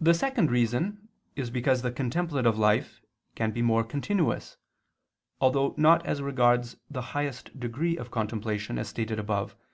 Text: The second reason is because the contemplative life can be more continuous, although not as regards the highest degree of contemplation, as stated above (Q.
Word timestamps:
The 0.00 0.14
second 0.14 0.52
reason 0.52 1.08
is 1.34 1.50
because 1.50 1.82
the 1.82 1.90
contemplative 1.90 2.56
life 2.56 3.00
can 3.34 3.50
be 3.50 3.60
more 3.60 3.82
continuous, 3.82 4.58
although 5.40 5.74
not 5.76 6.06
as 6.06 6.22
regards 6.22 6.76
the 6.88 7.02
highest 7.02 7.58
degree 7.58 7.96
of 7.96 8.12
contemplation, 8.12 8.78
as 8.78 8.86
stated 8.90 9.18
above 9.18 9.56
(Q. 9.56 9.64